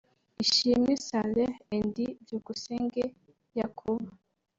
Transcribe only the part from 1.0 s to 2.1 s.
Sareh and